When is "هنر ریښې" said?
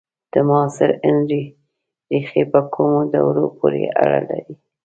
1.03-2.43